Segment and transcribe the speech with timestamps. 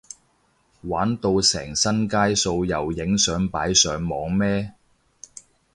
[0.81, 4.73] 玩到成身街數又影相擺上網咩？